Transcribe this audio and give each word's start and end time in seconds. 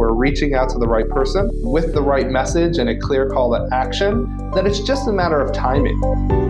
We're 0.00 0.14
reaching 0.14 0.54
out 0.54 0.70
to 0.70 0.78
the 0.78 0.88
right 0.88 1.06
person 1.10 1.50
with 1.56 1.92
the 1.92 2.00
right 2.00 2.30
message 2.30 2.78
and 2.78 2.88
a 2.88 2.96
clear 2.98 3.28
call 3.28 3.50
to 3.50 3.68
action, 3.70 4.50
then 4.54 4.66
it's 4.66 4.80
just 4.80 5.06
a 5.06 5.12
matter 5.12 5.38
of 5.38 5.52
timing. 5.52 6.49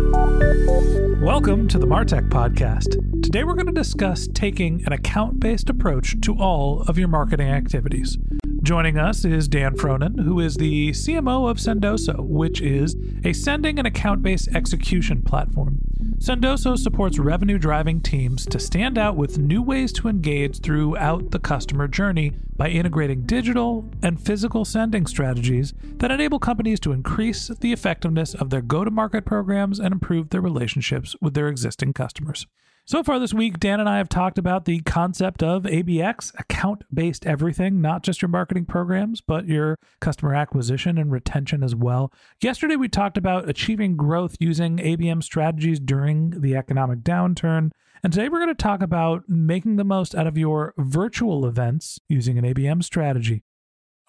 Welcome 1.21 1.67
to 1.67 1.77
the 1.77 1.85
Martech 1.85 2.29
Podcast. 2.29 3.21
Today 3.21 3.43
we're 3.43 3.53
going 3.53 3.67
to 3.67 3.71
discuss 3.71 4.27
taking 4.33 4.83
an 4.87 4.91
account 4.91 5.39
based 5.39 5.69
approach 5.69 6.19
to 6.21 6.35
all 6.35 6.81
of 6.87 6.97
your 6.97 7.09
marketing 7.09 7.47
activities. 7.47 8.17
Joining 8.63 8.97
us 8.97 9.23
is 9.23 9.47
Dan 9.47 9.75
Frohnen, 9.75 10.19
who 10.23 10.39
is 10.39 10.55
the 10.57 10.89
CMO 10.89 11.47
of 11.47 11.57
Sendoso, 11.57 12.21
which 12.21 12.59
is 12.59 12.95
a 13.23 13.33
sending 13.33 13.77
and 13.77 13.87
account 13.87 14.23
based 14.23 14.47
execution 14.55 15.21
platform. 15.21 15.77
Sendoso 16.21 16.77
supports 16.77 17.17
revenue 17.17 17.57
driving 17.57 17.99
teams 17.99 18.45
to 18.45 18.59
stand 18.59 18.95
out 18.95 19.15
with 19.15 19.39
new 19.39 19.59
ways 19.59 19.91
to 19.91 20.07
engage 20.07 20.59
throughout 20.59 21.31
the 21.31 21.39
customer 21.39 21.87
journey 21.87 22.31
by 22.55 22.69
integrating 22.69 23.23
digital 23.23 23.89
and 24.03 24.21
physical 24.21 24.63
sending 24.63 25.07
strategies 25.07 25.73
that 25.95 26.11
enable 26.11 26.37
companies 26.37 26.79
to 26.79 26.91
increase 26.91 27.47
the 27.47 27.73
effectiveness 27.73 28.35
of 28.35 28.51
their 28.51 28.61
go 28.61 28.85
to 28.85 28.91
market 28.91 29.25
programs 29.25 29.79
and 29.79 29.91
improve 29.91 30.29
their 30.29 30.41
relationships 30.41 31.15
with 31.21 31.33
their 31.33 31.47
existing 31.47 31.91
customers. 31.91 32.45
So 32.91 33.03
far 33.03 33.19
this 33.19 33.33
week, 33.33 33.57
Dan 33.57 33.79
and 33.79 33.87
I 33.87 33.99
have 33.99 34.09
talked 34.09 34.37
about 34.37 34.65
the 34.65 34.81
concept 34.81 35.41
of 35.41 35.63
ABX, 35.63 36.37
account 36.37 36.83
based 36.93 37.25
everything, 37.25 37.79
not 37.79 38.03
just 38.03 38.21
your 38.21 38.27
marketing 38.27 38.65
programs, 38.65 39.21
but 39.21 39.47
your 39.47 39.77
customer 40.01 40.35
acquisition 40.35 40.97
and 40.97 41.09
retention 41.09 41.63
as 41.63 41.73
well. 41.73 42.11
Yesterday, 42.41 42.75
we 42.75 42.89
talked 42.89 43.17
about 43.17 43.47
achieving 43.47 43.95
growth 43.95 44.35
using 44.41 44.75
ABM 44.75 45.23
strategies 45.23 45.79
during 45.79 46.41
the 46.41 46.57
economic 46.57 46.99
downturn. 46.99 47.71
And 48.03 48.11
today, 48.11 48.27
we're 48.27 48.39
going 48.39 48.49
to 48.49 48.55
talk 48.55 48.81
about 48.81 49.23
making 49.29 49.77
the 49.77 49.85
most 49.85 50.13
out 50.13 50.27
of 50.27 50.37
your 50.37 50.73
virtual 50.77 51.45
events 51.45 51.97
using 52.09 52.37
an 52.37 52.43
ABM 52.43 52.83
strategy. 52.83 53.41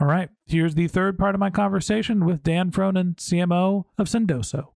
All 0.00 0.08
right, 0.08 0.28
here's 0.46 0.74
the 0.74 0.88
third 0.88 1.20
part 1.20 1.36
of 1.36 1.38
my 1.38 1.50
conversation 1.50 2.26
with 2.26 2.42
Dan 2.42 2.72
Frohnen, 2.72 3.14
CMO 3.14 3.84
of 3.96 4.08
Sendoso. 4.08 4.72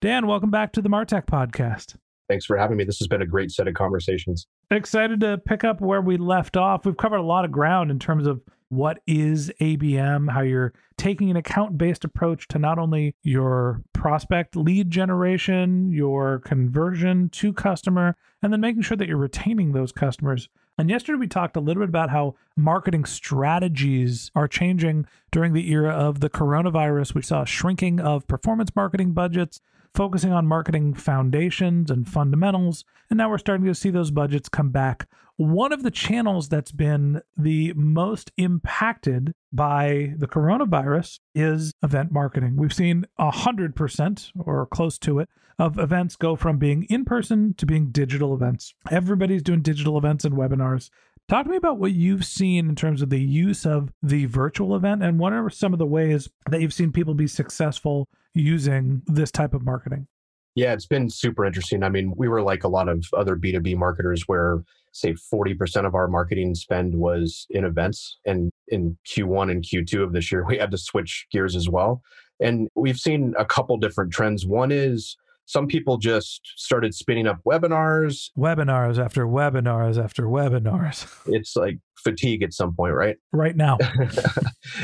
Dan, 0.00 0.26
welcome 0.26 0.50
back 0.50 0.72
to 0.72 0.82
the 0.82 0.90
Martech 0.90 1.26
podcast. 1.26 1.94
Thanks 2.28 2.46
for 2.46 2.56
having 2.56 2.76
me. 2.76 2.84
This 2.84 2.98
has 2.98 3.08
been 3.08 3.22
a 3.22 3.26
great 3.26 3.50
set 3.50 3.68
of 3.68 3.74
conversations. 3.74 4.46
Excited 4.70 5.20
to 5.20 5.38
pick 5.38 5.62
up 5.62 5.80
where 5.80 6.00
we 6.00 6.16
left 6.16 6.56
off. 6.56 6.86
We've 6.86 6.96
covered 6.96 7.18
a 7.18 7.22
lot 7.22 7.44
of 7.44 7.52
ground 7.52 7.90
in 7.90 7.98
terms 7.98 8.26
of 8.26 8.40
what 8.70 8.98
is 9.06 9.52
ABM, 9.60 10.30
how 10.30 10.40
you're 10.40 10.72
taking 10.96 11.30
an 11.30 11.36
account 11.36 11.78
based 11.78 12.04
approach 12.04 12.48
to 12.48 12.58
not 12.58 12.78
only 12.78 13.14
your 13.22 13.82
prospect 13.92 14.56
lead 14.56 14.90
generation, 14.90 15.92
your 15.92 16.40
conversion 16.40 17.28
to 17.30 17.52
customer, 17.52 18.16
and 18.42 18.52
then 18.52 18.60
making 18.60 18.82
sure 18.82 18.96
that 18.96 19.06
you're 19.06 19.16
retaining 19.16 19.72
those 19.72 19.92
customers. 19.92 20.48
And 20.76 20.90
yesterday 20.90 21.18
we 21.18 21.28
talked 21.28 21.56
a 21.56 21.60
little 21.60 21.82
bit 21.82 21.88
about 21.88 22.10
how 22.10 22.34
marketing 22.56 23.04
strategies 23.04 24.30
are 24.34 24.48
changing 24.48 25.06
during 25.30 25.52
the 25.52 25.70
era 25.70 25.92
of 25.92 26.18
the 26.18 26.30
coronavirus. 26.30 27.14
We 27.14 27.22
saw 27.22 27.42
a 27.42 27.46
shrinking 27.46 28.00
of 28.00 28.26
performance 28.26 28.74
marketing 28.74 29.12
budgets 29.12 29.60
focusing 29.94 30.32
on 30.32 30.46
marketing 30.46 30.94
foundations 30.94 31.90
and 31.90 32.08
fundamentals. 32.08 32.84
And 33.10 33.18
now 33.18 33.30
we're 33.30 33.38
starting 33.38 33.66
to 33.66 33.74
see 33.74 33.90
those 33.90 34.10
budgets 34.10 34.48
come 34.48 34.70
back. 34.70 35.08
One 35.36 35.72
of 35.72 35.82
the 35.82 35.90
channels 35.90 36.48
that's 36.48 36.72
been 36.72 37.20
the 37.36 37.72
most 37.74 38.32
impacted 38.36 39.34
by 39.52 40.14
the 40.16 40.28
coronavirus 40.28 41.20
is 41.34 41.72
event 41.82 42.12
marketing. 42.12 42.56
We've 42.56 42.72
seen 42.72 43.06
100% 43.18 44.30
or 44.38 44.66
close 44.66 44.98
to 44.98 45.18
it 45.18 45.28
of 45.58 45.78
events 45.78 46.16
go 46.16 46.36
from 46.36 46.58
being 46.58 46.84
in 46.84 47.04
person 47.04 47.54
to 47.54 47.66
being 47.66 47.90
digital 47.90 48.34
events. 48.34 48.74
Everybody's 48.90 49.42
doing 49.42 49.62
digital 49.62 49.96
events 49.96 50.24
and 50.24 50.34
webinars. 50.34 50.90
Talk 51.28 51.44
to 51.44 51.50
me 51.50 51.56
about 51.56 51.78
what 51.78 51.92
you've 51.92 52.24
seen 52.24 52.68
in 52.68 52.76
terms 52.76 53.00
of 53.02 53.10
the 53.10 53.20
use 53.20 53.64
of 53.64 53.92
the 54.02 54.26
virtual 54.26 54.76
event 54.76 55.02
and 55.02 55.18
what 55.18 55.32
are 55.32 55.48
some 55.48 55.72
of 55.72 55.78
the 55.78 55.86
ways 55.86 56.28
that 56.50 56.60
you've 56.60 56.74
seen 56.74 56.92
people 56.92 57.14
be 57.14 57.26
successful 57.26 58.08
using 58.34 59.02
this 59.06 59.30
type 59.30 59.54
of 59.54 59.64
marketing? 59.64 60.06
Yeah, 60.54 60.72
it's 60.72 60.86
been 60.86 61.10
super 61.10 61.44
interesting. 61.44 61.82
I 61.82 61.88
mean, 61.88 62.12
we 62.16 62.28
were 62.28 62.42
like 62.42 62.62
a 62.62 62.68
lot 62.68 62.88
of 62.88 63.04
other 63.16 63.34
B2B 63.34 63.76
marketers 63.76 64.22
where, 64.26 64.62
say, 64.92 65.14
40% 65.14 65.84
of 65.84 65.94
our 65.96 66.06
marketing 66.06 66.54
spend 66.54 66.94
was 66.94 67.46
in 67.50 67.64
events. 67.64 68.18
And 68.24 68.52
in 68.68 68.96
Q1 69.04 69.50
and 69.50 69.64
Q2 69.64 70.04
of 70.04 70.12
this 70.12 70.30
year, 70.30 70.44
we 70.46 70.58
had 70.58 70.70
to 70.70 70.78
switch 70.78 71.26
gears 71.32 71.56
as 71.56 71.68
well. 71.68 72.02
And 72.40 72.68
we've 72.76 72.98
seen 72.98 73.34
a 73.36 73.44
couple 73.44 73.76
different 73.78 74.12
trends. 74.12 74.46
One 74.46 74.70
is 74.70 75.16
some 75.46 75.66
people 75.66 75.98
just 75.98 76.40
started 76.56 76.94
spinning 76.94 77.26
up 77.26 77.38
webinars. 77.46 78.30
Webinars 78.36 79.02
after 79.02 79.26
webinars 79.26 80.02
after 80.02 80.24
webinars. 80.24 81.10
It's 81.34 81.56
like 81.56 81.78
fatigue 81.96 82.42
at 82.42 82.52
some 82.52 82.74
point 82.74 82.94
right? 82.94 83.16
Right 83.32 83.56
now. 83.56 83.78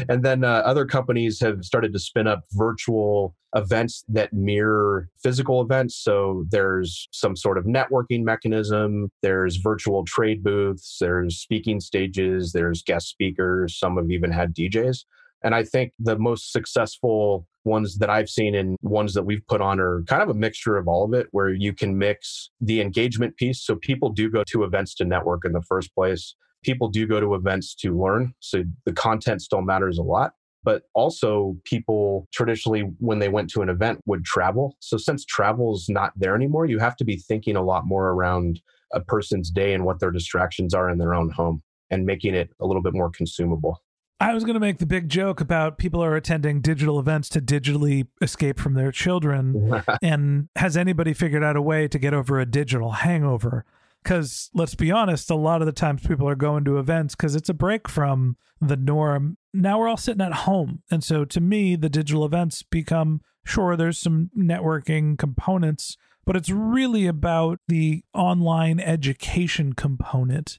And 0.08 0.22
then 0.22 0.44
uh, 0.44 0.62
other 0.64 0.84
companies 0.84 1.40
have 1.40 1.64
started 1.64 1.92
to 1.94 1.98
spin 1.98 2.26
up 2.26 2.42
virtual 2.52 3.34
events 3.56 4.04
that 4.08 4.32
mirror 4.32 5.08
physical 5.22 5.62
events. 5.62 5.96
So 5.96 6.44
there's 6.50 7.08
some 7.12 7.34
sort 7.34 7.58
of 7.58 7.64
networking 7.64 8.22
mechanism. 8.22 9.10
There's 9.22 9.56
virtual 9.56 10.04
trade 10.04 10.44
booths. 10.44 10.98
There's 11.00 11.38
speaking 11.38 11.80
stages. 11.80 12.52
There's 12.52 12.82
guest 12.82 13.08
speakers. 13.08 13.78
Some 13.78 13.96
have 13.96 14.10
even 14.10 14.30
had 14.30 14.54
djs 14.54 15.04
and 15.42 15.54
I 15.54 15.64
think 15.64 15.92
the 15.98 16.18
most 16.18 16.52
successful 16.52 17.46
ones 17.64 17.98
that 17.98 18.10
I've 18.10 18.28
seen 18.28 18.54
and 18.54 18.76
ones 18.82 19.14
that 19.14 19.24
we've 19.24 19.46
put 19.46 19.60
on 19.60 19.80
are 19.80 20.02
kind 20.06 20.22
of 20.22 20.28
a 20.28 20.34
mixture 20.34 20.76
of 20.76 20.88
all 20.88 21.04
of 21.04 21.14
it, 21.14 21.26
where 21.32 21.50
you 21.50 21.72
can 21.72 21.98
mix 21.98 22.50
the 22.60 22.80
engagement 22.80 23.36
piece. 23.36 23.62
So 23.64 23.76
people 23.76 24.10
do 24.10 24.30
go 24.30 24.44
to 24.44 24.64
events 24.64 24.94
to 24.96 25.04
network 25.04 25.44
in 25.44 25.52
the 25.52 25.62
first 25.62 25.94
place. 25.94 26.34
People 26.62 26.88
do 26.88 27.06
go 27.06 27.20
to 27.20 27.34
events 27.34 27.74
to 27.76 27.98
learn. 27.98 28.34
So 28.40 28.64
the 28.84 28.92
content 28.92 29.42
still 29.42 29.62
matters 29.62 29.98
a 29.98 30.02
lot. 30.02 30.32
But 30.62 30.82
also, 30.94 31.56
people 31.64 32.28
traditionally, 32.34 32.82
when 32.98 33.18
they 33.18 33.30
went 33.30 33.48
to 33.50 33.62
an 33.62 33.70
event, 33.70 34.00
would 34.04 34.26
travel. 34.26 34.76
So, 34.80 34.98
since 34.98 35.24
travel 35.24 35.74
is 35.74 35.86
not 35.88 36.12
there 36.16 36.34
anymore, 36.34 36.66
you 36.66 36.78
have 36.78 36.96
to 36.96 37.04
be 37.04 37.16
thinking 37.16 37.56
a 37.56 37.62
lot 37.62 37.86
more 37.86 38.10
around 38.10 38.60
a 38.92 39.00
person's 39.00 39.50
day 39.50 39.72
and 39.72 39.86
what 39.86 40.00
their 40.00 40.10
distractions 40.10 40.74
are 40.74 40.90
in 40.90 40.98
their 40.98 41.14
own 41.14 41.30
home 41.30 41.62
and 41.90 42.04
making 42.04 42.34
it 42.34 42.50
a 42.60 42.66
little 42.66 42.82
bit 42.82 42.92
more 42.92 43.10
consumable. 43.10 43.82
I 44.20 44.34
was 44.34 44.44
going 44.44 44.54
to 44.54 44.60
make 44.60 44.78
the 44.78 44.86
big 44.86 45.08
joke 45.08 45.40
about 45.40 45.78
people 45.78 46.04
are 46.04 46.14
attending 46.14 46.60
digital 46.60 47.00
events 47.00 47.30
to 47.30 47.40
digitally 47.40 48.06
escape 48.20 48.58
from 48.58 48.74
their 48.74 48.92
children. 48.92 49.82
and 50.02 50.48
has 50.56 50.76
anybody 50.76 51.14
figured 51.14 51.42
out 51.42 51.56
a 51.56 51.62
way 51.62 51.88
to 51.88 51.98
get 51.98 52.12
over 52.12 52.38
a 52.38 52.44
digital 52.44 52.92
hangover? 52.92 53.64
Because 54.02 54.50
let's 54.52 54.74
be 54.74 54.90
honest, 54.90 55.30
a 55.30 55.34
lot 55.34 55.62
of 55.62 55.66
the 55.66 55.72
times 55.72 56.06
people 56.06 56.28
are 56.28 56.34
going 56.34 56.64
to 56.64 56.78
events 56.78 57.14
because 57.14 57.34
it's 57.34 57.48
a 57.48 57.54
break 57.54 57.88
from 57.88 58.36
the 58.60 58.76
norm. 58.76 59.38
Now 59.54 59.78
we're 59.78 59.88
all 59.88 59.96
sitting 59.96 60.24
at 60.24 60.32
home. 60.32 60.82
And 60.90 61.02
so 61.02 61.24
to 61.24 61.40
me, 61.40 61.74
the 61.74 61.88
digital 61.88 62.24
events 62.26 62.62
become 62.62 63.22
sure, 63.44 63.74
there's 63.74 63.98
some 63.98 64.30
networking 64.36 65.18
components, 65.18 65.96
but 66.26 66.36
it's 66.36 66.50
really 66.50 67.06
about 67.06 67.58
the 67.68 68.04
online 68.12 68.80
education 68.80 69.72
component 69.72 70.58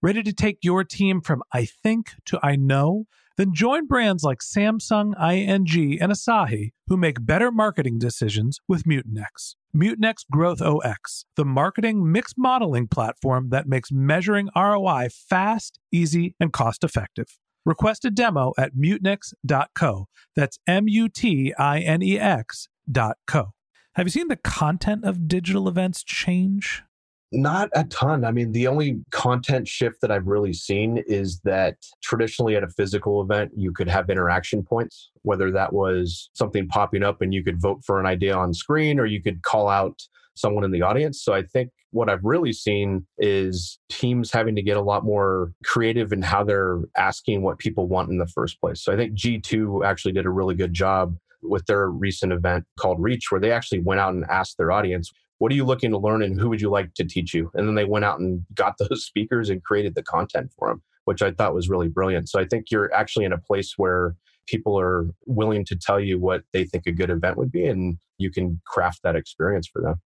Ready 0.00 0.22
to 0.22 0.32
take 0.32 0.58
your 0.62 0.84
team 0.84 1.20
from 1.20 1.42
I 1.52 1.64
think 1.64 2.12
to 2.26 2.38
I 2.40 2.54
know? 2.54 3.06
Then 3.36 3.52
join 3.52 3.88
brands 3.88 4.22
like 4.22 4.38
Samsung, 4.38 5.12
ING, 5.20 6.00
and 6.00 6.12
Asahi 6.12 6.70
who 6.86 6.96
make 6.96 7.26
better 7.26 7.50
marketing 7.50 7.98
decisions 7.98 8.60
with 8.68 8.84
Mutinex. 8.84 9.56
Mutinex 9.76 10.18
Growth 10.30 10.62
OX, 10.62 11.24
the 11.34 11.44
marketing 11.44 12.12
mix 12.12 12.34
modeling 12.36 12.86
platform 12.86 13.48
that 13.50 13.66
makes 13.66 13.90
measuring 13.90 14.50
ROI 14.54 15.08
fast, 15.10 15.80
easy, 15.90 16.36
and 16.38 16.52
cost 16.52 16.84
effective. 16.84 17.36
Request 17.64 18.04
a 18.04 18.10
demo 18.10 18.52
at 18.56 18.76
mutinex.co. 18.76 20.06
That's 20.36 20.58
M 20.68 20.86
U 20.86 21.08
T 21.08 21.52
I 21.58 21.80
N 21.80 22.02
E 22.02 22.20
X.co. 22.20 23.50
Have 23.94 24.06
you 24.06 24.10
seen 24.10 24.28
the 24.28 24.36
content 24.36 25.04
of 25.04 25.26
digital 25.26 25.66
events 25.66 26.04
change? 26.04 26.84
Not 27.30 27.68
a 27.74 27.84
ton. 27.84 28.24
I 28.24 28.32
mean, 28.32 28.52
the 28.52 28.66
only 28.66 29.00
content 29.10 29.68
shift 29.68 30.00
that 30.00 30.10
I've 30.10 30.26
really 30.26 30.54
seen 30.54 31.02
is 31.06 31.40
that 31.44 31.76
traditionally 32.02 32.56
at 32.56 32.62
a 32.62 32.68
physical 32.68 33.20
event, 33.20 33.52
you 33.54 33.70
could 33.70 33.88
have 33.88 34.08
interaction 34.08 34.62
points, 34.62 35.10
whether 35.22 35.50
that 35.50 35.74
was 35.74 36.30
something 36.32 36.66
popping 36.68 37.02
up 37.02 37.20
and 37.20 37.34
you 37.34 37.44
could 37.44 37.60
vote 37.60 37.82
for 37.84 38.00
an 38.00 38.06
idea 38.06 38.34
on 38.34 38.54
screen 38.54 38.98
or 38.98 39.04
you 39.04 39.22
could 39.22 39.42
call 39.42 39.68
out 39.68 40.00
someone 40.36 40.64
in 40.64 40.70
the 40.70 40.80
audience. 40.80 41.22
So 41.22 41.34
I 41.34 41.42
think 41.42 41.70
what 41.90 42.08
I've 42.08 42.24
really 42.24 42.52
seen 42.52 43.06
is 43.18 43.78
teams 43.90 44.32
having 44.32 44.54
to 44.56 44.62
get 44.62 44.78
a 44.78 44.82
lot 44.82 45.04
more 45.04 45.52
creative 45.64 46.12
in 46.12 46.22
how 46.22 46.44
they're 46.44 46.80
asking 46.96 47.42
what 47.42 47.58
people 47.58 47.88
want 47.88 48.10
in 48.10 48.18
the 48.18 48.26
first 48.26 48.58
place. 48.60 48.82
So 48.82 48.92
I 48.92 48.96
think 48.96 49.14
G2 49.14 49.84
actually 49.84 50.12
did 50.12 50.24
a 50.24 50.30
really 50.30 50.54
good 50.54 50.72
job 50.72 51.16
with 51.42 51.66
their 51.66 51.88
recent 51.88 52.32
event 52.32 52.64
called 52.78 53.00
Reach, 53.00 53.30
where 53.30 53.40
they 53.40 53.52
actually 53.52 53.80
went 53.80 54.00
out 54.00 54.14
and 54.14 54.24
asked 54.30 54.56
their 54.58 54.72
audience, 54.72 55.12
what 55.38 55.52
are 55.52 55.54
you 55.54 55.64
looking 55.64 55.90
to 55.90 55.98
learn 55.98 56.22
and 56.22 56.40
who 56.40 56.48
would 56.48 56.60
you 56.60 56.70
like 56.70 56.94
to 56.94 57.04
teach 57.04 57.32
you? 57.34 57.50
And 57.54 57.66
then 57.66 57.74
they 57.74 57.84
went 57.84 58.04
out 58.04 58.20
and 58.20 58.44
got 58.54 58.74
those 58.90 59.04
speakers 59.04 59.50
and 59.50 59.62
created 59.62 59.94
the 59.94 60.02
content 60.02 60.52
for 60.58 60.68
them, 60.68 60.82
which 61.04 61.22
I 61.22 61.32
thought 61.32 61.54
was 61.54 61.68
really 61.68 61.88
brilliant. 61.88 62.28
So 62.28 62.40
I 62.40 62.44
think 62.44 62.66
you're 62.70 62.92
actually 62.94 63.24
in 63.24 63.32
a 63.32 63.38
place 63.38 63.74
where 63.76 64.14
people 64.46 64.78
are 64.78 65.06
willing 65.26 65.64
to 65.66 65.76
tell 65.76 66.00
you 66.00 66.18
what 66.18 66.42
they 66.52 66.64
think 66.64 66.86
a 66.86 66.92
good 66.92 67.10
event 67.10 67.36
would 67.36 67.52
be 67.52 67.66
and 67.66 67.98
you 68.16 68.30
can 68.30 68.60
craft 68.66 69.00
that 69.04 69.14
experience 69.14 69.68
for 69.68 69.82
them 69.82 70.00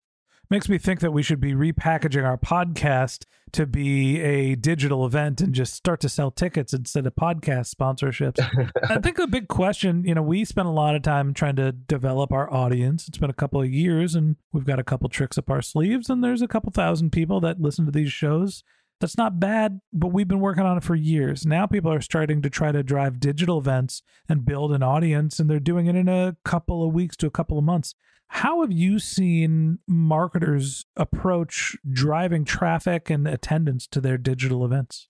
makes 0.53 0.69
me 0.69 0.77
think 0.77 1.01
that 1.01 1.15
we 1.15 1.23
should 1.23 1.41
be 1.41 1.55
repackaging 1.55 2.27
our 2.27 2.37
podcast 2.37 3.25
to 3.53 3.65
be 3.65 4.21
a 4.21 4.55
digital 4.55 5.07
event 5.07 5.41
and 5.41 5.55
just 5.55 5.73
start 5.73 5.99
to 5.99 6.11
sell 6.11 6.31
tickets 6.31 6.75
instead 6.75 7.07
of 7.07 7.15
podcast 7.15 7.75
sponsorships. 7.75 8.39
I 8.91 8.99
think 8.99 9.19
a 9.19 9.27
big 9.27 9.49
question, 9.49 10.05
you 10.05 10.15
know, 10.15 10.21
we 10.21 10.45
spent 10.45 10.69
a 10.69 10.71
lot 10.71 10.95
of 10.95 11.01
time 11.01 11.33
trying 11.33 11.57
to 11.57 11.73
develop 11.73 12.33
our 12.33 12.53
audience. 12.53 13.09
It's 13.09 13.17
been 13.17 13.31
a 13.31 13.35
couple 13.35 13.63
of 13.63 13.73
years 13.73 14.15
and 14.15 14.37
we've 14.53 14.67
got 14.67 14.79
a 14.79 14.85
couple 14.85 15.09
tricks 15.09 15.39
up 15.39 15.49
our 15.49 15.63
sleeves 15.63 16.11
and 16.11 16.23
there's 16.23 16.43
a 16.43 16.49
couple 16.49 16.71
thousand 16.71 17.13
people 17.13 17.41
that 17.41 17.59
listen 17.59 17.87
to 17.87 17.91
these 17.91 18.13
shows. 18.13 18.63
That's 19.01 19.17
not 19.17 19.41
bad, 19.41 19.81
but 19.91 20.13
we've 20.13 20.29
been 20.29 20.41
working 20.41 20.65
on 20.65 20.77
it 20.77 20.85
for 20.85 20.95
years. 20.95 21.47
Now 21.47 21.67
people 21.67 21.91
are 21.91 22.03
starting 22.03 22.43
to 22.43 22.51
try 22.51 22.73
to 22.73 22.83
drive 22.83 23.21
digital 23.21 23.57
events 23.57 24.03
and 24.29 24.45
build 24.45 24.73
an 24.75 24.83
audience, 24.83 25.41
and 25.41 25.51
they're 25.51 25.59
doing 25.59 25.87
it 25.87 25.97
in 25.97 26.09
a 26.09 26.37
couple 26.45 26.87
of 26.87 26.93
weeks 26.93 27.17
to 27.17 27.27
a 27.27 27.31
couple 27.31 27.59
of 27.59 27.65
months. 27.65 27.95
How 28.35 28.63
have 28.63 28.73
you 28.73 28.99
seen 28.99 29.79
marketers 29.87 30.87
approach 30.97 31.77
driving 31.93 32.47
traffic 32.47 33.11
and 33.11 33.29
attendance 33.29 33.87
to 33.89 34.01
their 34.01 34.17
digital 34.17 34.65
events? 34.65 35.07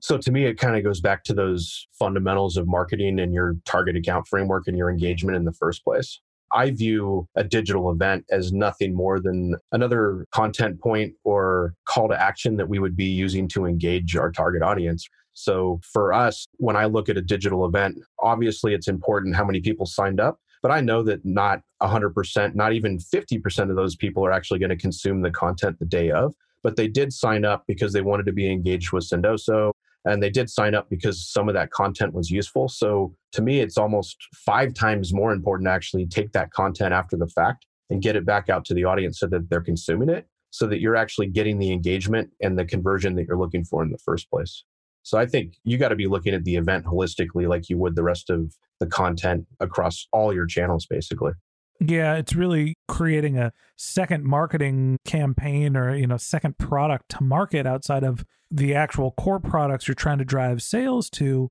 So 0.00 0.16
to 0.18 0.30
me, 0.30 0.46
it 0.46 0.56
kind 0.56 0.76
of 0.76 0.84
goes 0.84 1.00
back 1.00 1.24
to 1.24 1.34
those 1.34 1.88
fundamentals 1.98 2.56
of 2.56 2.68
marketing 2.68 3.18
and 3.18 3.34
your 3.34 3.56
target 3.66 3.96
account 3.96 4.28
framework 4.28 4.68
and 4.68 4.78
your 4.78 4.88
engagement 4.88 5.36
in 5.36 5.44
the 5.44 5.52
first 5.52 5.82
place. 5.82 6.20
I 6.52 6.70
view 6.70 7.26
a 7.34 7.42
digital 7.42 7.90
event 7.90 8.24
as 8.30 8.52
nothing 8.52 8.94
more 8.94 9.18
than 9.18 9.56
another 9.72 10.24
content 10.32 10.80
point 10.80 11.14
or 11.24 11.74
call 11.86 12.08
to 12.08 12.18
action 12.18 12.56
that 12.58 12.68
we 12.68 12.78
would 12.78 12.96
be 12.96 13.06
using 13.06 13.48
to 13.48 13.66
engage 13.66 14.14
our 14.14 14.30
target 14.30 14.62
audience. 14.62 15.08
So 15.32 15.80
for 15.92 16.12
us, 16.12 16.46
when 16.58 16.76
I 16.76 16.84
look 16.84 17.08
at 17.08 17.16
a 17.16 17.22
digital 17.22 17.66
event, 17.66 17.98
obviously 18.20 18.74
it's 18.74 18.88
important 18.88 19.34
how 19.34 19.44
many 19.44 19.60
people 19.60 19.86
signed 19.86 20.20
up, 20.20 20.38
but 20.62 20.70
I 20.70 20.80
know 20.80 21.02
that 21.04 21.24
not 21.24 21.62
100%, 21.82 22.54
not 22.54 22.72
even 22.72 22.98
50% 22.98 23.70
of 23.70 23.76
those 23.76 23.96
people 23.96 24.24
are 24.24 24.32
actually 24.32 24.58
going 24.58 24.70
to 24.70 24.76
consume 24.76 25.22
the 25.22 25.30
content 25.30 25.78
the 25.78 25.86
day 25.86 26.10
of. 26.10 26.34
But 26.62 26.76
they 26.76 26.88
did 26.88 27.12
sign 27.12 27.44
up 27.44 27.64
because 27.66 27.92
they 27.92 28.02
wanted 28.02 28.26
to 28.26 28.32
be 28.32 28.50
engaged 28.50 28.92
with 28.92 29.08
Sendoso. 29.08 29.72
And 30.04 30.22
they 30.22 30.30
did 30.30 30.50
sign 30.50 30.74
up 30.74 30.88
because 30.88 31.28
some 31.28 31.48
of 31.48 31.54
that 31.54 31.70
content 31.70 32.14
was 32.14 32.30
useful. 32.30 32.68
So 32.68 33.14
to 33.32 33.42
me, 33.42 33.60
it's 33.60 33.76
almost 33.76 34.16
five 34.34 34.74
times 34.74 35.12
more 35.12 35.32
important 35.32 35.66
to 35.66 35.72
actually 35.72 36.06
take 36.06 36.32
that 36.32 36.52
content 36.52 36.92
after 36.92 37.16
the 37.16 37.28
fact 37.28 37.66
and 37.90 38.02
get 38.02 38.16
it 38.16 38.24
back 38.24 38.48
out 38.48 38.64
to 38.66 38.74
the 38.74 38.84
audience 38.84 39.18
so 39.18 39.26
that 39.26 39.50
they're 39.50 39.60
consuming 39.60 40.08
it, 40.08 40.26
so 40.50 40.66
that 40.66 40.80
you're 40.80 40.96
actually 40.96 41.26
getting 41.26 41.58
the 41.58 41.72
engagement 41.72 42.30
and 42.40 42.58
the 42.58 42.64
conversion 42.64 43.14
that 43.16 43.26
you're 43.26 43.38
looking 43.38 43.64
for 43.64 43.82
in 43.82 43.90
the 43.90 43.98
first 43.98 44.30
place. 44.30 44.64
So 45.02 45.18
I 45.18 45.26
think 45.26 45.54
you 45.64 45.78
got 45.78 45.88
to 45.88 45.96
be 45.96 46.06
looking 46.06 46.34
at 46.34 46.44
the 46.44 46.56
event 46.56 46.84
holistically 46.84 47.48
like 47.48 47.68
you 47.68 47.78
would 47.78 47.96
the 47.96 48.02
rest 48.02 48.30
of 48.30 48.54
the 48.78 48.86
content 48.86 49.46
across 49.60 50.06
all 50.12 50.34
your 50.34 50.46
channels, 50.46 50.86
basically. 50.86 51.32
Yeah, 51.80 52.16
it's 52.16 52.34
really 52.34 52.74
creating 52.88 53.38
a 53.38 53.52
second 53.76 54.24
marketing 54.24 54.98
campaign 55.06 55.76
or, 55.76 55.94
you 55.94 56.06
know, 56.06 56.18
second 56.18 56.58
product 56.58 57.08
to 57.10 57.22
market 57.22 57.66
outside 57.66 58.04
of 58.04 58.24
the 58.50 58.74
actual 58.74 59.12
core 59.12 59.40
products 59.40 59.88
you're 59.88 59.94
trying 59.94 60.18
to 60.18 60.24
drive 60.24 60.62
sales 60.62 61.08
to. 61.10 61.48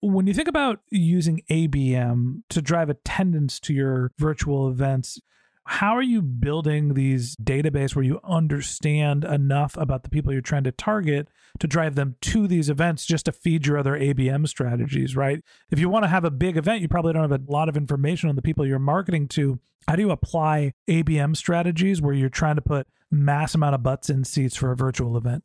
When 0.00 0.26
you 0.26 0.34
think 0.34 0.48
about 0.48 0.80
using 0.90 1.42
ABM 1.50 2.42
to 2.48 2.62
drive 2.62 2.88
attendance 2.88 3.60
to 3.60 3.72
your 3.72 4.12
virtual 4.18 4.68
events, 4.68 5.20
how 5.68 5.94
are 5.94 6.02
you 6.02 6.22
building 6.22 6.94
these 6.94 7.36
database 7.36 7.94
where 7.94 8.04
you 8.04 8.18
understand 8.24 9.22
enough 9.22 9.76
about 9.76 10.02
the 10.02 10.08
people 10.08 10.32
you're 10.32 10.40
trying 10.40 10.64
to 10.64 10.72
target 10.72 11.28
to 11.58 11.66
drive 11.66 11.94
them 11.94 12.16
to 12.22 12.48
these 12.48 12.70
events 12.70 13.04
just 13.04 13.26
to 13.26 13.32
feed 13.32 13.66
your 13.66 13.76
other 13.76 13.92
ABM 13.92 14.48
strategies, 14.48 15.14
right? 15.14 15.44
If 15.70 15.78
you 15.78 15.90
want 15.90 16.04
to 16.04 16.08
have 16.08 16.24
a 16.24 16.30
big 16.30 16.56
event, 16.56 16.80
you 16.80 16.88
probably 16.88 17.12
don't 17.12 17.30
have 17.30 17.38
a 17.38 17.52
lot 17.52 17.68
of 17.68 17.76
information 17.76 18.30
on 18.30 18.36
the 18.36 18.40
people 18.40 18.66
you're 18.66 18.78
marketing 18.78 19.28
to. 19.28 19.60
How 19.86 19.96
do 19.96 20.00
you 20.00 20.10
apply 20.10 20.72
ABM 20.88 21.36
strategies 21.36 22.00
where 22.00 22.14
you're 22.14 22.30
trying 22.30 22.56
to 22.56 22.62
put 22.62 22.86
mass 23.10 23.54
amount 23.54 23.74
of 23.74 23.82
butts 23.82 24.08
in 24.08 24.24
seats 24.24 24.56
for 24.56 24.72
a 24.72 24.76
virtual 24.76 25.18
event? 25.18 25.44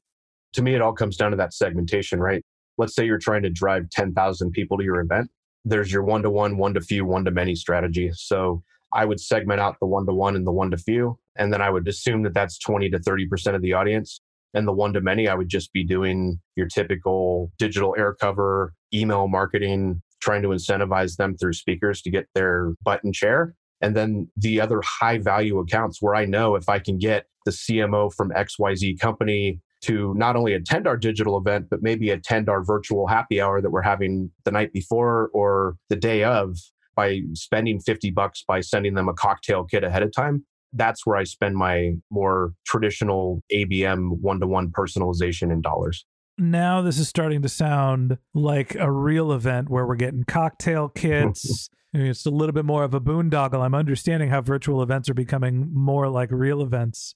To 0.54 0.62
me, 0.62 0.74
it 0.74 0.82
all 0.82 0.94
comes 0.94 1.18
down 1.18 1.32
to 1.32 1.38
that 1.38 1.54
segmentation, 1.54 2.22
right? 2.22 2.46
Let's 2.78 2.96
say 2.96 3.06
you're 3.06 3.18
trying 3.18 3.44
to 3.44 3.50
drive 3.50 3.90
10,000 3.90 4.52
people 4.52 4.78
to 4.78 4.86
your 4.86 5.02
event. 5.02 5.30
There's 5.66 5.92
your 5.92 6.04
one 6.04 6.24
to 6.24 6.30
one, 6.30 6.56
one 6.56 6.74
to 6.76 6.82
few, 6.82 7.06
one 7.06 7.26
to 7.26 7.32
many 7.32 7.56
strategy. 7.56 8.10
So 8.14 8.64
I 8.94 9.06
would 9.06 9.20
segment 9.20 9.60
out 9.60 9.78
the 9.80 9.88
one 9.88 10.06
to 10.06 10.14
one 10.14 10.36
and 10.36 10.46
the 10.46 10.52
one 10.52 10.72
to 10.72 10.78
few. 10.78 11.18
And 11.36 11.52
then 11.52 11.62
I 11.62 11.70
would 11.70 11.88
assume 11.88 12.24
that 12.24 12.34
that's 12.34 12.60
20 12.60 12.90
to 12.92 13.00
30% 13.00 13.56
of 13.56 13.62
the 13.62 13.74
audience. 13.74 14.22
And 14.54 14.68
the 14.68 14.74
one 14.74 14.94
to 14.94 15.02
many, 15.02 15.28
I 15.28 15.34
would 15.34 15.50
just 15.50 15.74
be 15.74 15.84
doing 15.84 16.40
your 16.56 16.68
typical 16.68 17.52
digital 17.58 17.96
air 17.98 18.14
cover, 18.14 18.74
email 18.94 19.28
marketing, 19.28 20.02
trying 20.22 20.44
to 20.44 20.50
incentivize 20.50 21.18
them 21.18 21.36
through 21.36 21.54
speakers 21.54 22.02
to 22.04 22.12
get 22.12 22.28
their 22.36 22.74
button 22.84 23.12
chair. 23.12 23.56
And 23.82 23.96
then 23.98 24.30
the 24.38 24.62
other 24.62 24.82
high 24.86 25.18
value 25.18 25.60
accounts 25.60 26.02
where 26.02 26.16
I 26.16 26.26
know 26.26 26.56
if 26.56 26.70
I 26.70 26.80
can 26.80 26.98
get 26.98 27.26
the 27.46 27.52
CMO 27.52 28.14
from 28.14 28.32
XYZ 28.32 29.00
company 29.00 29.60
to 29.82 30.14
not 30.16 30.38
only 30.38 30.54
attend 30.54 30.88
our 30.88 30.96
digital 30.96 31.38
event, 31.38 31.68
but 31.70 31.84
maybe 31.84 32.10
attend 32.10 32.48
our 32.48 32.64
virtual 32.64 33.08
happy 33.08 33.42
hour 33.42 33.62
that 33.62 33.72
we're 33.72 33.82
having 33.82 34.32
the 34.46 34.52
night 34.52 34.72
before 34.72 35.30
or 35.34 35.76
the 35.90 35.98
day 35.98 36.24
of 36.24 36.58
by 36.96 37.22
spending 37.34 37.80
50 37.80 38.12
bucks 38.12 38.44
by 38.48 38.62
sending 38.62 38.94
them 38.94 39.10
a 39.10 39.14
cocktail 39.14 39.64
kit 39.64 39.84
ahead 39.84 40.04
of 40.04 40.12
time. 40.12 40.46
That's 40.74 41.06
where 41.06 41.18
I 41.18 41.24
spend 41.24 41.56
my 41.56 41.94
more 42.10 42.54
traditional 42.66 43.44
ABM 43.52 44.20
one 44.22 44.40
to 44.40 44.48
one 44.48 44.72
personalization 44.72 45.52
in 45.52 45.62
dollars 45.62 46.06
now 46.38 46.82
this 46.82 46.98
is 46.98 47.08
starting 47.08 47.42
to 47.42 47.50
sound 47.50 48.18
like 48.34 48.76
a 48.76 48.92
real 48.92 49.32
event 49.32 49.70
where 49.70 49.86
we're 49.86 49.96
getting 49.96 50.24
cocktail 50.24 50.90
kits. 50.96 51.70
it's 51.94 52.26
a 52.26 52.32
little 52.32 52.54
bit 52.54 52.66
more 52.66 52.84
of 52.84 52.94
a 52.94 53.02
boondoggle. 53.02 53.62
I'm 53.62 53.76
understanding 53.76 54.30
how 54.30 54.42
virtual 54.42 54.82
events 54.82 55.10
are 55.10 55.14
becoming 55.14 55.70
more 55.74 56.10
like 56.10 56.32
real 56.32 56.62
events. 56.62 57.16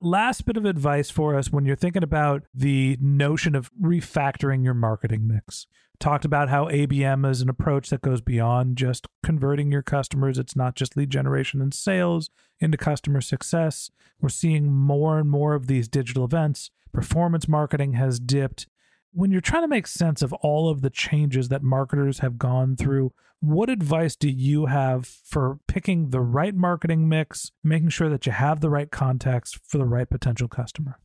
Last 0.00 0.44
bit 0.44 0.56
of 0.56 0.64
advice 0.64 1.10
for 1.10 1.34
us 1.34 1.50
when 1.50 1.64
you're 1.64 1.76
thinking 1.76 2.04
about 2.04 2.42
the 2.54 2.96
notion 3.00 3.56
of 3.56 3.70
refactoring 3.82 4.62
your 4.62 4.74
marketing 4.74 5.26
mix. 5.26 5.66
Talked 6.00 6.24
about 6.24 6.48
how 6.48 6.66
ABM 6.66 7.28
is 7.28 7.40
an 7.40 7.48
approach 7.48 7.90
that 7.90 8.02
goes 8.02 8.20
beyond 8.20 8.78
just 8.78 9.08
converting 9.24 9.72
your 9.72 9.82
customers. 9.82 10.38
It's 10.38 10.54
not 10.54 10.76
just 10.76 10.96
lead 10.96 11.10
generation 11.10 11.60
and 11.60 11.74
sales 11.74 12.30
into 12.60 12.76
customer 12.76 13.20
success. 13.20 13.90
We're 14.20 14.28
seeing 14.28 14.72
more 14.72 15.18
and 15.18 15.28
more 15.28 15.54
of 15.54 15.66
these 15.66 15.88
digital 15.88 16.24
events. 16.24 16.70
Performance 16.92 17.48
marketing 17.48 17.94
has 17.94 18.20
dipped. 18.20 18.68
When 19.12 19.32
you're 19.32 19.40
trying 19.40 19.64
to 19.64 19.68
make 19.68 19.88
sense 19.88 20.22
of 20.22 20.32
all 20.34 20.70
of 20.70 20.82
the 20.82 20.90
changes 20.90 21.48
that 21.48 21.64
marketers 21.64 22.20
have 22.20 22.38
gone 22.38 22.76
through, 22.76 23.12
what 23.40 23.68
advice 23.68 24.14
do 24.14 24.28
you 24.28 24.66
have 24.66 25.06
for 25.06 25.58
picking 25.66 26.10
the 26.10 26.20
right 26.20 26.54
marketing 26.54 27.08
mix, 27.08 27.50
making 27.64 27.88
sure 27.88 28.08
that 28.08 28.26
you 28.26 28.32
have 28.32 28.60
the 28.60 28.70
right 28.70 28.90
context 28.90 29.58
for 29.64 29.78
the 29.78 29.84
right 29.84 30.08
potential 30.08 30.46
customer? 30.46 31.00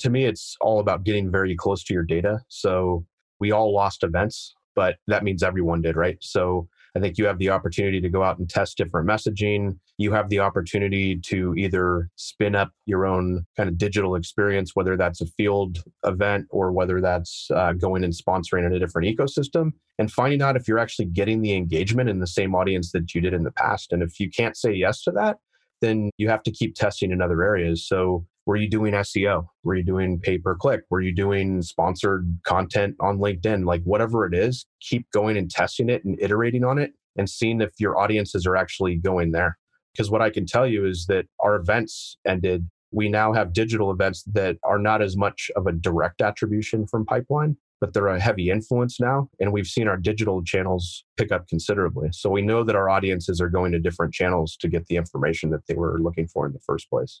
To 0.00 0.10
me, 0.10 0.24
it's 0.24 0.56
all 0.60 0.78
about 0.78 1.02
getting 1.02 1.30
very 1.30 1.56
close 1.56 1.82
to 1.84 1.94
your 1.94 2.04
data. 2.04 2.40
So 2.48 3.04
we 3.40 3.52
all 3.52 3.72
lost 3.72 4.02
events, 4.02 4.54
but 4.74 4.96
that 5.06 5.24
means 5.24 5.42
everyone 5.42 5.82
did, 5.82 5.96
right? 5.96 6.18
So 6.20 6.68
I 6.96 7.00
think 7.00 7.18
you 7.18 7.26
have 7.26 7.38
the 7.38 7.50
opportunity 7.50 8.00
to 8.00 8.08
go 8.08 8.22
out 8.22 8.38
and 8.38 8.48
test 8.48 8.76
different 8.76 9.08
messaging. 9.08 9.78
You 9.98 10.12
have 10.12 10.28
the 10.28 10.40
opportunity 10.40 11.16
to 11.20 11.54
either 11.56 12.08
spin 12.16 12.54
up 12.54 12.72
your 12.86 13.06
own 13.06 13.46
kind 13.56 13.68
of 13.68 13.78
digital 13.78 14.14
experience, 14.14 14.74
whether 14.74 14.96
that's 14.96 15.20
a 15.20 15.26
field 15.26 15.82
event 16.04 16.46
or 16.50 16.72
whether 16.72 17.00
that's 17.00 17.50
uh, 17.54 17.72
going 17.72 18.04
and 18.04 18.12
sponsoring 18.12 18.66
in 18.66 18.72
a 18.72 18.78
different 18.78 19.06
ecosystem, 19.06 19.72
and 19.98 20.10
finding 20.10 20.42
out 20.42 20.56
if 20.56 20.66
you're 20.66 20.78
actually 20.78 21.06
getting 21.06 21.42
the 21.42 21.54
engagement 21.54 22.08
in 22.08 22.20
the 22.20 22.26
same 22.26 22.54
audience 22.54 22.92
that 22.92 23.14
you 23.14 23.20
did 23.20 23.34
in 23.34 23.44
the 23.44 23.52
past. 23.52 23.92
And 23.92 24.02
if 24.02 24.18
you 24.18 24.30
can't 24.30 24.56
say 24.56 24.72
yes 24.72 25.02
to 25.02 25.10
that, 25.12 25.38
then 25.80 26.10
you 26.18 26.28
have 26.28 26.42
to 26.42 26.50
keep 26.50 26.74
testing 26.74 27.12
in 27.12 27.22
other 27.22 27.42
areas. 27.42 27.86
So 27.86 28.26
were 28.48 28.56
you 28.56 28.70
doing 28.70 28.94
SEO? 28.94 29.46
Were 29.62 29.74
you 29.74 29.84
doing 29.84 30.18
pay 30.18 30.38
per 30.38 30.54
click? 30.54 30.80
Were 30.88 31.02
you 31.02 31.14
doing 31.14 31.60
sponsored 31.60 32.38
content 32.44 32.96
on 32.98 33.18
LinkedIn? 33.18 33.66
Like 33.66 33.82
whatever 33.82 34.24
it 34.24 34.32
is, 34.32 34.64
keep 34.80 35.06
going 35.12 35.36
and 35.36 35.50
testing 35.50 35.90
it 35.90 36.02
and 36.06 36.18
iterating 36.18 36.64
on 36.64 36.78
it 36.78 36.92
and 37.18 37.28
seeing 37.28 37.60
if 37.60 37.72
your 37.78 37.98
audiences 37.98 38.46
are 38.46 38.56
actually 38.56 38.96
going 38.96 39.32
there. 39.32 39.58
Because 39.92 40.10
what 40.10 40.22
I 40.22 40.30
can 40.30 40.46
tell 40.46 40.66
you 40.66 40.86
is 40.86 41.04
that 41.08 41.26
our 41.40 41.56
events 41.56 42.16
ended. 42.26 42.66
We 42.90 43.10
now 43.10 43.34
have 43.34 43.52
digital 43.52 43.90
events 43.90 44.22
that 44.32 44.56
are 44.64 44.78
not 44.78 45.02
as 45.02 45.14
much 45.14 45.50
of 45.54 45.66
a 45.66 45.72
direct 45.72 46.22
attribution 46.22 46.86
from 46.86 47.04
pipeline, 47.04 47.54
but 47.82 47.92
they're 47.92 48.06
a 48.06 48.18
heavy 48.18 48.48
influence 48.48 48.98
now. 48.98 49.28
And 49.40 49.52
we've 49.52 49.66
seen 49.66 49.88
our 49.88 49.98
digital 49.98 50.42
channels 50.42 51.04
pick 51.18 51.32
up 51.32 51.48
considerably. 51.48 52.08
So 52.12 52.30
we 52.30 52.40
know 52.40 52.64
that 52.64 52.76
our 52.76 52.88
audiences 52.88 53.42
are 53.42 53.50
going 53.50 53.72
to 53.72 53.78
different 53.78 54.14
channels 54.14 54.56
to 54.60 54.68
get 54.68 54.86
the 54.86 54.96
information 54.96 55.50
that 55.50 55.66
they 55.68 55.74
were 55.74 56.00
looking 56.00 56.28
for 56.28 56.46
in 56.46 56.54
the 56.54 56.60
first 56.60 56.88
place 56.88 57.20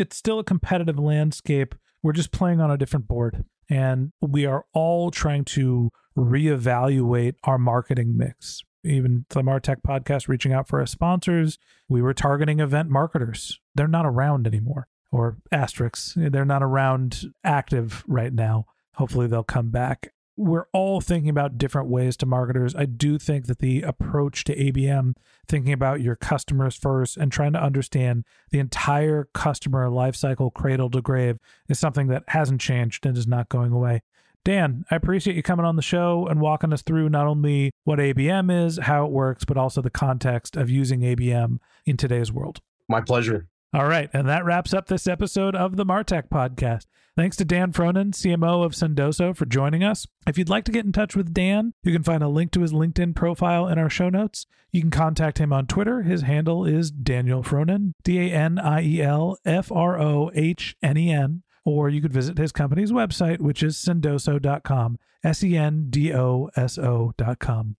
it's 0.00 0.16
still 0.16 0.38
a 0.38 0.44
competitive 0.44 0.98
landscape. 0.98 1.74
We're 2.02 2.14
just 2.14 2.32
playing 2.32 2.60
on 2.60 2.70
a 2.70 2.78
different 2.78 3.06
board. 3.06 3.44
And 3.68 4.12
we 4.20 4.46
are 4.46 4.64
all 4.72 5.10
trying 5.10 5.44
to 5.44 5.90
reevaluate 6.16 7.34
our 7.44 7.58
marketing 7.58 8.16
mix. 8.16 8.62
Even 8.82 9.26
the 9.28 9.42
Martech 9.42 9.82
podcast 9.86 10.26
reaching 10.26 10.54
out 10.54 10.66
for 10.66 10.80
our 10.80 10.86
sponsors, 10.86 11.58
we 11.88 12.00
were 12.00 12.14
targeting 12.14 12.60
event 12.60 12.88
marketers. 12.88 13.60
They're 13.74 13.86
not 13.86 14.06
around 14.06 14.46
anymore, 14.46 14.88
or 15.12 15.36
asterisks. 15.52 16.14
They're 16.16 16.46
not 16.46 16.62
around 16.62 17.26
active 17.44 18.02
right 18.08 18.32
now. 18.32 18.64
Hopefully, 18.94 19.26
they'll 19.26 19.44
come 19.44 19.70
back 19.70 20.12
we're 20.36 20.66
all 20.72 21.00
thinking 21.00 21.28
about 21.28 21.58
different 21.58 21.88
ways 21.88 22.16
to 22.18 22.26
marketers. 22.26 22.74
I 22.74 22.86
do 22.86 23.18
think 23.18 23.46
that 23.46 23.58
the 23.58 23.82
approach 23.82 24.44
to 24.44 24.56
ABM, 24.56 25.14
thinking 25.46 25.72
about 25.72 26.00
your 26.00 26.16
customers 26.16 26.76
first 26.76 27.16
and 27.16 27.30
trying 27.30 27.52
to 27.52 27.62
understand 27.62 28.24
the 28.50 28.58
entire 28.58 29.28
customer 29.34 29.88
lifecycle 29.88 30.52
cradle 30.52 30.90
to 30.90 31.02
grave 31.02 31.38
is 31.68 31.78
something 31.78 32.06
that 32.08 32.24
hasn't 32.28 32.60
changed 32.60 33.04
and 33.04 33.18
is 33.18 33.26
not 33.26 33.48
going 33.48 33.72
away. 33.72 34.00
Dan, 34.42 34.86
I 34.90 34.96
appreciate 34.96 35.36
you 35.36 35.42
coming 35.42 35.66
on 35.66 35.76
the 35.76 35.82
show 35.82 36.26
and 36.26 36.40
walking 36.40 36.72
us 36.72 36.80
through 36.80 37.10
not 37.10 37.26
only 37.26 37.72
what 37.84 37.98
ABM 37.98 38.66
is, 38.66 38.78
how 38.78 39.04
it 39.04 39.12
works, 39.12 39.44
but 39.44 39.58
also 39.58 39.82
the 39.82 39.90
context 39.90 40.56
of 40.56 40.70
using 40.70 41.00
ABM 41.00 41.58
in 41.84 41.98
today's 41.98 42.32
world. 42.32 42.62
My 42.88 43.02
pleasure. 43.02 43.49
All 43.72 43.86
right, 43.86 44.10
and 44.12 44.28
that 44.28 44.44
wraps 44.44 44.74
up 44.74 44.88
this 44.88 45.06
episode 45.06 45.54
of 45.54 45.76
the 45.76 45.86
Martech 45.86 46.28
podcast. 46.28 46.86
Thanks 47.16 47.36
to 47.36 47.44
Dan 47.44 47.70
Frohnen, 47.72 48.12
CMO 48.12 48.64
of 48.64 48.72
Sendoso, 48.72 49.36
for 49.36 49.46
joining 49.46 49.84
us. 49.84 50.08
If 50.26 50.36
you'd 50.36 50.48
like 50.48 50.64
to 50.64 50.72
get 50.72 50.84
in 50.84 50.90
touch 50.90 51.14
with 51.14 51.32
Dan, 51.32 51.74
you 51.84 51.92
can 51.92 52.02
find 52.02 52.20
a 52.20 52.28
link 52.28 52.50
to 52.52 52.62
his 52.62 52.72
LinkedIn 52.72 53.14
profile 53.14 53.68
in 53.68 53.78
our 53.78 53.88
show 53.88 54.08
notes. 54.08 54.46
You 54.72 54.80
can 54.80 54.90
contact 54.90 55.38
him 55.38 55.52
on 55.52 55.68
Twitter. 55.68 56.02
His 56.02 56.22
handle 56.22 56.64
is 56.64 56.90
Daniel 56.90 57.44
Frohnen, 57.44 57.92
D 58.02 58.18
A 58.18 58.32
N 58.32 58.58
I 58.58 58.82
E 58.82 59.02
L 59.02 59.38
F 59.44 59.70
R 59.70 60.00
O 60.00 60.32
H 60.34 60.76
N 60.82 60.96
E 60.96 61.12
N. 61.12 61.42
Or 61.64 61.88
you 61.88 62.00
could 62.00 62.12
visit 62.12 62.38
his 62.38 62.50
company's 62.50 62.90
website, 62.90 63.38
which 63.40 63.62
is 63.62 63.76
sendoso.com, 63.76 64.98
S 65.22 65.44
E 65.44 65.56
N 65.56 65.86
D 65.90 66.12
O 66.12 66.50
S 66.56 66.76
O.com. 66.76 67.76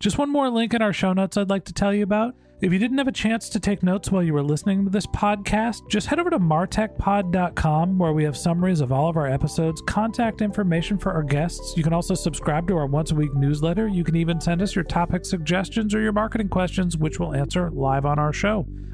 Just 0.00 0.18
one 0.18 0.30
more 0.30 0.50
link 0.50 0.74
in 0.74 0.82
our 0.82 0.92
show 0.92 1.14
notes 1.14 1.38
I'd 1.38 1.48
like 1.48 1.64
to 1.64 1.72
tell 1.72 1.94
you 1.94 2.02
about. 2.02 2.34
If 2.60 2.72
you 2.72 2.78
didn't 2.78 2.98
have 2.98 3.08
a 3.08 3.12
chance 3.12 3.48
to 3.48 3.58
take 3.58 3.82
notes 3.82 4.12
while 4.12 4.22
you 4.22 4.32
were 4.32 4.42
listening 4.42 4.84
to 4.84 4.90
this 4.90 5.06
podcast, 5.08 5.88
just 5.90 6.06
head 6.06 6.20
over 6.20 6.30
to 6.30 6.38
martechpod.com 6.38 7.98
where 7.98 8.12
we 8.12 8.22
have 8.22 8.36
summaries 8.36 8.80
of 8.80 8.92
all 8.92 9.08
of 9.08 9.16
our 9.16 9.26
episodes, 9.26 9.82
contact 9.82 10.40
information 10.40 10.96
for 10.96 11.12
our 11.12 11.24
guests. 11.24 11.76
You 11.76 11.82
can 11.82 11.92
also 11.92 12.14
subscribe 12.14 12.68
to 12.68 12.76
our 12.76 12.86
once 12.86 13.10
a 13.10 13.16
week 13.16 13.34
newsletter. 13.34 13.88
You 13.88 14.04
can 14.04 14.14
even 14.14 14.40
send 14.40 14.62
us 14.62 14.74
your 14.76 14.84
topic 14.84 15.26
suggestions 15.26 15.96
or 15.96 16.00
your 16.00 16.12
marketing 16.12 16.48
questions, 16.48 16.96
which 16.96 17.18
we'll 17.18 17.34
answer 17.34 17.70
live 17.72 18.06
on 18.06 18.20
our 18.20 18.32
show. 18.32 18.66